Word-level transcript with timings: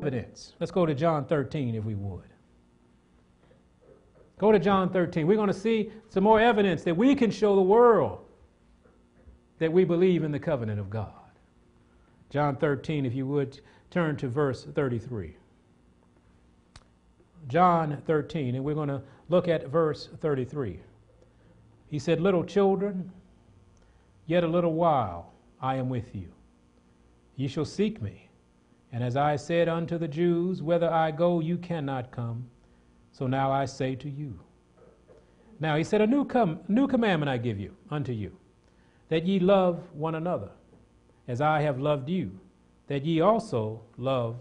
evidence. 0.00 0.54
Let's 0.58 0.72
go 0.72 0.86
to 0.86 0.94
John 0.94 1.26
13 1.26 1.74
if 1.74 1.84
we 1.84 1.94
would. 1.94 2.24
Go 4.38 4.50
to 4.50 4.58
John 4.58 4.88
13. 4.88 5.26
We're 5.26 5.36
going 5.36 5.48
to 5.48 5.54
see 5.54 5.92
some 6.08 6.24
more 6.24 6.40
evidence 6.40 6.82
that 6.84 6.96
we 6.96 7.14
can 7.14 7.30
show 7.30 7.54
the 7.54 7.60
world 7.60 8.24
that 9.58 9.70
we 9.70 9.84
believe 9.84 10.24
in 10.24 10.32
the 10.32 10.38
covenant 10.38 10.80
of 10.80 10.88
God. 10.88 11.12
John 12.30 12.56
13, 12.56 13.04
if 13.04 13.14
you 13.14 13.26
would 13.26 13.60
turn 13.90 14.16
to 14.16 14.28
verse 14.28 14.64
33. 14.64 15.36
John 17.48 18.02
13, 18.06 18.54
and 18.54 18.64
we're 18.64 18.74
going 18.74 18.88
to 18.88 19.02
look 19.28 19.48
at 19.48 19.68
verse 19.68 20.08
33. 20.20 20.80
He 21.88 21.98
said, 21.98 22.20
Little 22.22 22.44
children, 22.44 23.12
yet 24.26 24.44
a 24.44 24.48
little 24.48 24.72
while 24.72 25.32
I 25.60 25.76
am 25.76 25.90
with 25.90 26.14
you. 26.14 26.28
Ye 27.36 27.48
shall 27.48 27.66
seek 27.66 28.00
me. 28.00 28.29
And 28.92 29.04
as 29.04 29.16
I 29.16 29.36
said 29.36 29.68
unto 29.68 29.98
the 29.98 30.08
Jews, 30.08 30.62
Whither 30.62 30.90
I 30.90 31.10
go, 31.10 31.40
you 31.40 31.58
cannot 31.58 32.10
come. 32.10 32.48
So 33.12 33.26
now 33.26 33.52
I 33.52 33.64
say 33.64 33.94
to 33.96 34.08
you. 34.08 34.38
Now 35.60 35.76
he 35.76 35.84
said, 35.84 36.00
A 36.00 36.06
new, 36.06 36.24
com- 36.24 36.60
new 36.68 36.88
commandment 36.88 37.28
I 37.28 37.36
give 37.36 37.60
you 37.60 37.76
unto 37.90 38.12
you, 38.12 38.36
that 39.08 39.26
ye 39.26 39.38
love 39.38 39.82
one 39.92 40.14
another, 40.14 40.50
as 41.28 41.40
I 41.40 41.60
have 41.60 41.78
loved 41.78 42.08
you, 42.08 42.32
that 42.88 43.04
ye 43.04 43.20
also 43.20 43.80
love 43.98 44.36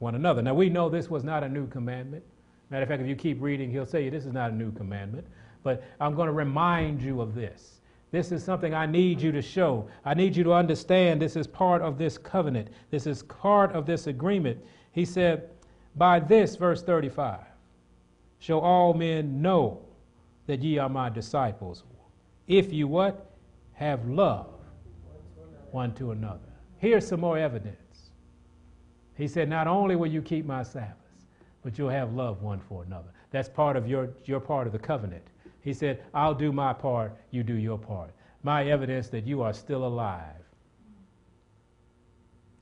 one 0.00 0.14
another. 0.14 0.42
Now 0.42 0.54
we 0.54 0.68
know 0.68 0.88
this 0.88 1.08
was 1.08 1.24
not 1.24 1.44
a 1.44 1.48
new 1.48 1.66
commandment. 1.68 2.24
Matter 2.70 2.82
of 2.82 2.88
fact, 2.88 3.02
if 3.02 3.08
you 3.08 3.14
keep 3.14 3.40
reading, 3.40 3.70
he'll 3.70 3.86
say 3.86 4.08
this 4.10 4.26
is 4.26 4.32
not 4.32 4.50
a 4.50 4.54
new 4.54 4.72
commandment. 4.72 5.26
But 5.62 5.84
I'm 6.00 6.14
going 6.14 6.26
to 6.26 6.32
remind 6.32 7.00
you 7.00 7.20
of 7.20 7.34
this. 7.34 7.80
This 8.14 8.30
is 8.30 8.44
something 8.44 8.74
I 8.74 8.86
need 8.86 9.20
you 9.20 9.32
to 9.32 9.42
show. 9.42 9.88
I 10.04 10.14
need 10.14 10.36
you 10.36 10.44
to 10.44 10.52
understand 10.52 11.20
this 11.20 11.34
is 11.34 11.48
part 11.48 11.82
of 11.82 11.98
this 11.98 12.16
covenant. 12.16 12.68
This 12.92 13.08
is 13.08 13.24
part 13.24 13.72
of 13.72 13.86
this 13.86 14.06
agreement. 14.06 14.64
He 14.92 15.04
said, 15.04 15.50
By 15.96 16.20
this, 16.20 16.54
verse 16.54 16.80
35, 16.80 17.40
shall 18.38 18.60
all 18.60 18.94
men 18.94 19.42
know 19.42 19.82
that 20.46 20.62
ye 20.62 20.78
are 20.78 20.88
my 20.88 21.08
disciples. 21.08 21.82
If 22.46 22.72
you 22.72 22.86
what? 22.86 23.32
Have 23.72 24.06
love 24.06 24.46
one 25.72 25.92
to 25.94 26.12
another. 26.12 26.52
Here's 26.78 27.08
some 27.08 27.18
more 27.18 27.36
evidence. 27.36 28.10
He 29.16 29.26
said, 29.26 29.48
Not 29.48 29.66
only 29.66 29.96
will 29.96 30.06
you 30.06 30.22
keep 30.22 30.46
my 30.46 30.62
Sabbaths, 30.62 31.26
but 31.64 31.76
you'll 31.76 31.88
have 31.88 32.14
love 32.14 32.42
one 32.42 32.60
for 32.60 32.84
another. 32.84 33.10
That's 33.32 33.48
part 33.48 33.76
of 33.76 33.88
your, 33.88 34.10
your 34.24 34.38
part 34.38 34.68
of 34.68 34.72
the 34.72 34.78
covenant. 34.78 35.24
He 35.64 35.72
said, 35.72 36.04
I'll 36.12 36.34
do 36.34 36.52
my 36.52 36.74
part, 36.74 37.16
you 37.30 37.42
do 37.42 37.54
your 37.54 37.78
part. 37.78 38.10
My 38.42 38.66
evidence 38.68 39.08
that 39.08 39.26
you 39.26 39.40
are 39.40 39.54
still 39.54 39.86
alive. 39.86 40.44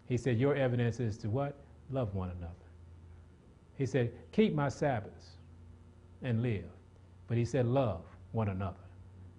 He 0.07 0.17
said, 0.17 0.39
Your 0.39 0.55
evidence 0.55 1.01
is 1.01 1.19
to 1.19 1.29
what? 1.29 1.57
Love 1.91 2.15
one 2.15 2.31
another. 2.31 2.53
He 3.77 3.87
said, 3.87 4.13
Keep 4.31 4.55
my 4.55 4.69
Sabbaths 4.69 5.31
and 6.23 6.43
live. 6.43 6.71
But 7.27 7.37
he 7.37 7.45
said, 7.45 7.67
Love 7.67 8.05
one 8.31 8.49
another. 8.49 8.77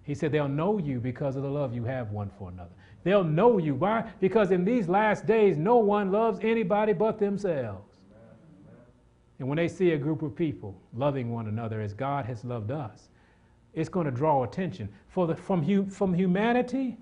He 0.02 0.14
said, 0.14 0.30
They'll 0.30 0.46
know 0.46 0.76
you 0.76 1.00
because 1.00 1.34
of 1.36 1.42
the 1.42 1.48
love 1.48 1.74
you 1.74 1.84
have 1.84 2.10
one 2.10 2.30
for 2.38 2.50
another. 2.50 2.74
They'll 3.02 3.24
know 3.24 3.56
you. 3.56 3.74
Why? 3.74 4.10
Because 4.20 4.50
in 4.50 4.64
these 4.64 4.90
last 4.90 5.24
days, 5.24 5.56
no 5.56 5.76
one 5.76 6.12
loves 6.12 6.38
anybody 6.42 6.92
but 6.92 7.18
themselves. 7.18 7.94
And 9.38 9.48
when 9.48 9.56
they 9.56 9.68
see 9.68 9.92
a 9.92 9.98
group 9.98 10.20
of 10.20 10.36
people 10.36 10.78
loving 10.92 11.32
one 11.32 11.48
another 11.48 11.80
as 11.80 11.94
God 11.94 12.26
has 12.26 12.44
loved 12.44 12.70
us, 12.70 13.08
it's 13.74 13.88
going 13.88 14.06
to 14.06 14.12
draw 14.12 14.44
attention. 14.44 14.88
For 15.08 15.26
the, 15.26 15.34
from, 15.34 15.62
hu, 15.62 15.86
from 15.86 16.14
humanity, 16.14 16.96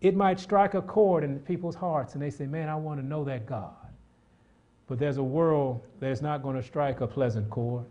it 0.00 0.16
might 0.16 0.40
strike 0.40 0.74
a 0.74 0.82
chord 0.82 1.24
in 1.24 1.38
people's 1.40 1.74
hearts 1.74 2.14
and 2.14 2.22
they 2.22 2.30
say, 2.30 2.46
Man, 2.46 2.68
I 2.68 2.76
want 2.76 3.00
to 3.00 3.06
know 3.06 3.24
that 3.24 3.46
God. 3.46 3.74
But 4.86 4.98
there's 4.98 5.18
a 5.18 5.22
world 5.22 5.82
that's 6.00 6.20
not 6.20 6.42
going 6.42 6.56
to 6.56 6.62
strike 6.62 7.00
a 7.00 7.06
pleasant 7.06 7.48
chord. 7.50 7.84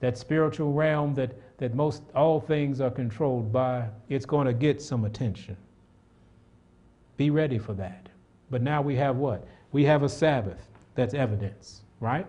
That 0.00 0.16
spiritual 0.16 0.72
realm 0.72 1.14
that, 1.14 1.32
that 1.58 1.74
most 1.74 2.02
all 2.14 2.40
things 2.40 2.80
are 2.80 2.90
controlled 2.90 3.52
by, 3.52 3.88
it's 4.08 4.24
going 4.24 4.46
to 4.46 4.52
get 4.52 4.80
some 4.80 5.04
attention. 5.04 5.56
Be 7.16 7.30
ready 7.30 7.58
for 7.58 7.74
that. 7.74 8.08
But 8.50 8.62
now 8.62 8.82
we 8.82 8.96
have 8.96 9.16
what? 9.16 9.46
We 9.72 9.84
have 9.84 10.02
a 10.02 10.08
Sabbath 10.08 10.68
that's 10.94 11.14
evidence, 11.14 11.82
right? 12.00 12.26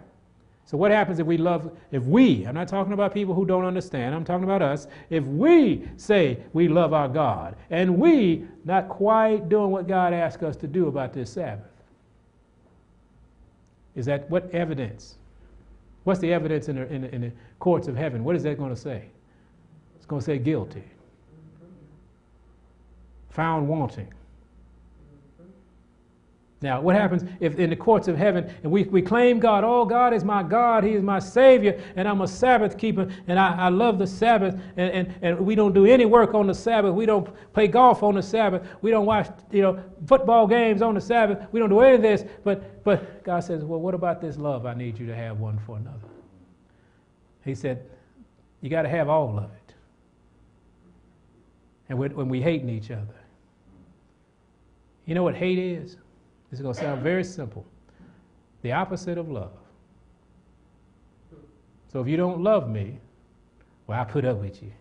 So 0.65 0.77
what 0.77 0.91
happens 0.91 1.19
if 1.19 1.27
we 1.27 1.37
love, 1.37 1.71
if 1.91 2.03
we, 2.03 2.45
I'm 2.45 2.55
not 2.55 2.67
talking 2.67 2.93
about 2.93 3.13
people 3.13 3.35
who 3.35 3.45
don't 3.45 3.65
understand, 3.65 4.15
I'm 4.15 4.23
talking 4.23 4.45
about 4.45 4.61
us, 4.61 4.87
if 5.09 5.23
we 5.25 5.87
say 5.97 6.39
we 6.53 6.67
love 6.67 6.93
our 6.93 7.09
God 7.09 7.55
and 7.69 7.97
we 7.97 8.45
not 8.63 8.87
quite 8.87 9.49
doing 9.49 9.71
what 9.71 9.87
God 9.87 10.13
asked 10.13 10.41
us 10.41 10.55
to 10.57 10.67
do 10.67 10.87
about 10.87 11.13
this 11.13 11.31
Sabbath, 11.31 11.67
is 13.95 14.05
that 14.05 14.29
what 14.29 14.49
evidence? 14.51 15.17
What's 16.05 16.19
the 16.19 16.33
evidence 16.33 16.69
in 16.69 16.77
the, 16.77 16.91
in 16.91 17.01
the, 17.01 17.15
in 17.15 17.21
the 17.21 17.31
courts 17.59 17.87
of 17.87 17.95
heaven? 17.95 18.23
What 18.23 18.35
is 18.35 18.43
that 18.43 18.57
going 18.57 18.73
to 18.73 18.79
say? 18.79 19.03
It's 19.97 20.05
going 20.05 20.21
to 20.21 20.25
say 20.25 20.37
guilty, 20.37 20.83
found 23.29 23.67
wanting. 23.67 24.11
Now, 26.63 26.79
what 26.79 26.95
happens 26.95 27.29
if 27.41 27.59
in 27.59 27.69
the 27.69 27.75
courts 27.75 28.07
of 28.07 28.15
heaven 28.15 28.49
and 28.63 28.71
we, 28.71 28.83
we 28.83 29.01
claim 29.01 29.37
God, 29.37 29.65
oh, 29.65 29.83
God 29.83 30.13
is 30.13 30.23
my 30.23 30.41
God, 30.41 30.85
He 30.85 30.91
is 30.91 31.03
my 31.03 31.19
Savior, 31.19 31.77
and 31.97 32.07
I'm 32.07 32.21
a 32.21 32.27
Sabbath 32.27 32.77
keeper, 32.77 33.05
and 33.27 33.37
I, 33.37 33.65
I 33.65 33.67
love 33.67 33.99
the 33.99 34.07
Sabbath, 34.07 34.57
and, 34.77 34.91
and, 34.91 35.13
and 35.21 35.39
we 35.45 35.55
don't 35.55 35.73
do 35.73 35.85
any 35.85 36.05
work 36.05 36.33
on 36.33 36.47
the 36.47 36.53
Sabbath, 36.53 36.93
we 36.93 37.05
don't 37.05 37.27
play 37.51 37.67
golf 37.67 38.01
on 38.01 38.15
the 38.15 38.23
Sabbath, 38.23 38.65
we 38.81 38.91
don't 38.91 39.05
watch 39.05 39.27
you 39.51 39.61
know, 39.61 39.83
football 40.07 40.47
games 40.47 40.81
on 40.81 40.95
the 40.95 41.01
Sabbath, 41.01 41.45
we 41.51 41.59
don't 41.59 41.69
do 41.69 41.81
any 41.81 41.95
of 41.95 42.01
this, 42.01 42.23
but, 42.45 42.81
but 42.85 43.25
God 43.25 43.41
says, 43.41 43.65
well, 43.65 43.81
what 43.81 43.93
about 43.93 44.21
this 44.21 44.37
love 44.37 44.65
I 44.65 44.73
need 44.73 44.97
you 44.97 45.05
to 45.07 45.15
have 45.15 45.41
one 45.41 45.59
for 45.65 45.75
another? 45.75 46.07
He 47.43 47.55
said, 47.55 47.85
you 48.61 48.69
got 48.69 48.83
to 48.83 48.89
have 48.89 49.09
all 49.09 49.37
of 49.37 49.51
it. 49.51 49.73
And 51.89 51.99
when, 51.99 52.15
when 52.15 52.29
we 52.29 52.41
hating 52.41 52.69
each 52.69 52.89
other, 52.89 53.19
you 55.05 55.13
know 55.13 55.23
what 55.23 55.35
hate 55.35 55.59
is? 55.59 55.97
It's 56.53 56.61
going 56.61 56.75
to 56.75 56.79
sound 56.79 57.01
very 57.01 57.23
simple. 57.23 57.65
The 58.61 58.73
opposite 58.73 59.17
of 59.17 59.27
love. 59.27 59.53
So 61.91 61.99
if 61.99 62.07
you 62.07 62.15
don't 62.15 62.43
love 62.43 62.69
me, 62.69 62.99
well, 63.87 63.99
I 63.99 64.03
put 64.03 64.23
up 64.23 64.37
with 64.37 64.61
you. 64.61 64.71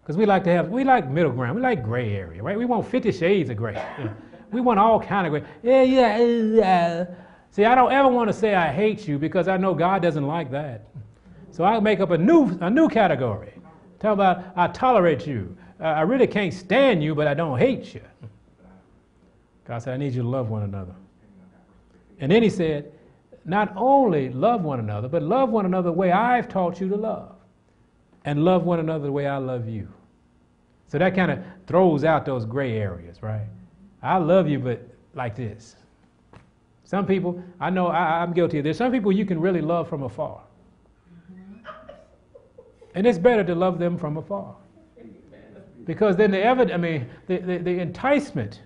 Because 0.00 0.16
we 0.16 0.26
like 0.26 0.44
to 0.44 0.50
have, 0.52 0.68
we 0.68 0.84
like 0.84 1.10
middle 1.10 1.32
ground. 1.32 1.56
We 1.56 1.62
like 1.62 1.82
gray 1.82 2.14
area, 2.14 2.40
right? 2.40 2.56
We 2.56 2.66
want 2.66 2.86
50 2.86 3.10
shades 3.10 3.50
of 3.50 3.56
gray. 3.56 3.74
Yeah. 3.74 4.12
We 4.52 4.60
want 4.60 4.78
all 4.78 5.00
kind 5.00 5.26
of 5.26 5.32
gray. 5.32 5.42
Yeah, 5.64 5.82
yeah, 5.82 6.18
yeah. 6.18 7.06
See, 7.50 7.64
I 7.64 7.74
don't 7.74 7.90
ever 7.90 8.08
want 8.08 8.28
to 8.28 8.32
say 8.32 8.54
I 8.54 8.72
hate 8.72 9.08
you 9.08 9.18
because 9.18 9.48
I 9.48 9.56
know 9.56 9.74
God 9.74 10.02
doesn't 10.02 10.26
like 10.26 10.52
that. 10.52 10.86
So 11.50 11.64
I 11.64 11.80
make 11.80 11.98
up 11.98 12.10
a 12.10 12.18
new, 12.18 12.56
a 12.60 12.70
new 12.70 12.88
category. 12.88 13.54
Talk 13.98 14.14
about 14.14 14.44
I 14.54 14.68
tolerate 14.68 15.26
you. 15.26 15.56
Uh, 15.80 15.84
I 15.84 16.02
really 16.02 16.28
can't 16.28 16.54
stand 16.54 17.02
you, 17.02 17.16
but 17.16 17.26
I 17.26 17.34
don't 17.34 17.58
hate 17.58 17.92
you. 17.92 18.02
God 19.70 19.84
said, 19.84 19.94
I 19.94 19.98
need 19.98 20.14
you 20.14 20.22
to 20.22 20.28
love 20.28 20.50
one 20.50 20.64
another. 20.64 20.96
And 22.18 22.32
then 22.32 22.42
he 22.42 22.50
said, 22.50 22.90
not 23.44 23.72
only 23.76 24.28
love 24.30 24.62
one 24.62 24.80
another, 24.80 25.06
but 25.06 25.22
love 25.22 25.50
one 25.50 25.64
another 25.64 25.90
the 25.90 25.96
way 25.96 26.10
I've 26.10 26.48
taught 26.48 26.80
you 26.80 26.88
to 26.88 26.96
love. 26.96 27.36
And 28.24 28.44
love 28.44 28.64
one 28.64 28.80
another 28.80 29.04
the 29.04 29.12
way 29.12 29.28
I 29.28 29.36
love 29.36 29.68
you. 29.68 29.86
So 30.88 30.98
that 30.98 31.14
kind 31.14 31.30
of 31.30 31.38
throws 31.68 32.02
out 32.02 32.26
those 32.26 32.44
gray 32.44 32.78
areas, 32.78 33.22
right? 33.22 33.46
I 34.02 34.16
love 34.16 34.48
you, 34.48 34.58
but 34.58 34.82
like 35.14 35.36
this. 35.36 35.76
Some 36.82 37.06
people, 37.06 37.40
I 37.60 37.70
know 37.70 37.86
I, 37.86 38.24
am 38.24 38.32
guilty 38.32 38.58
of 38.58 38.64
this. 38.64 38.76
Some 38.76 38.90
people 38.90 39.12
you 39.12 39.24
can 39.24 39.40
really 39.40 39.60
love 39.60 39.88
from 39.88 40.02
afar. 40.02 40.40
And 42.96 43.06
it's 43.06 43.18
better 43.18 43.44
to 43.44 43.54
love 43.54 43.78
them 43.78 43.96
from 43.96 44.16
afar. 44.16 44.56
Because 45.84 46.16
then 46.16 46.32
the 46.32 46.42
evidence, 46.42 46.74
I 46.74 46.76
mean, 46.76 47.08
the, 47.28 47.38
the, 47.38 47.58
the 47.58 47.78
enticement 47.78 48.62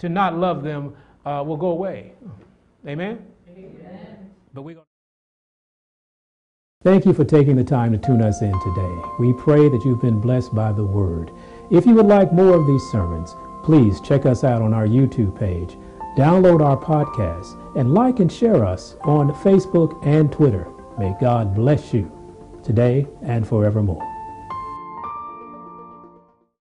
to 0.00 0.08
not 0.08 0.36
love 0.36 0.62
them 0.62 0.94
uh, 1.24 1.42
will 1.46 1.56
go 1.56 1.68
away. 1.68 2.12
Amen? 2.86 3.24
Amen. 3.48 4.30
But 4.52 4.62
we 4.62 4.76
Thank 6.82 7.04
you 7.04 7.12
for 7.12 7.26
taking 7.26 7.56
the 7.56 7.64
time 7.64 7.92
to 7.92 7.98
tune 7.98 8.22
us 8.22 8.40
in 8.40 8.58
today. 8.60 9.02
We 9.18 9.34
pray 9.34 9.68
that 9.68 9.84
you've 9.84 10.00
been 10.00 10.18
blessed 10.18 10.54
by 10.54 10.72
the 10.72 10.84
word. 10.84 11.30
If 11.70 11.84
you 11.84 11.92
would 11.94 12.06
like 12.06 12.32
more 12.32 12.54
of 12.54 12.66
these 12.66 12.82
sermons, 12.90 13.34
please 13.62 14.00
check 14.00 14.24
us 14.24 14.44
out 14.44 14.62
on 14.62 14.72
our 14.72 14.86
YouTube 14.86 15.38
page, 15.38 15.76
download 16.16 16.62
our 16.62 16.78
podcast, 16.78 17.58
and 17.76 17.92
like 17.92 18.20
and 18.20 18.32
share 18.32 18.64
us 18.64 18.96
on 19.02 19.30
Facebook 19.34 20.04
and 20.06 20.32
Twitter. 20.32 20.66
May 20.98 21.14
God 21.20 21.54
bless 21.54 21.92
you 21.92 22.10
today 22.64 23.06
and 23.20 23.46
forevermore. 23.46 24.09